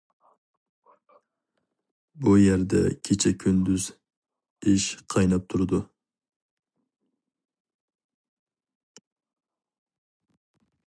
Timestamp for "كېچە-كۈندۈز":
3.09-3.85